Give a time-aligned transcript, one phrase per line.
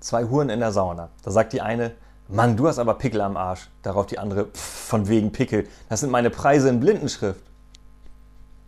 [0.00, 1.10] Zwei Huren in der Sauna.
[1.22, 1.92] Da sagt die eine,
[2.26, 3.68] Mann, du hast aber Pickel am Arsch.
[3.82, 5.66] Darauf die andere, pff, von wegen Pickel.
[5.88, 7.42] Das sind meine Preise in Blindenschrift.